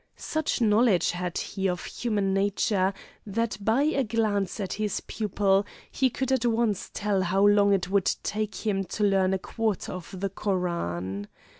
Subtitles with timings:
[0.15, 2.91] Such knowledge had he of human nature
[3.27, 7.87] that by a glance at his pupil he could at once tell how long it
[7.91, 11.27] would take him to learn a quarter of the Koran.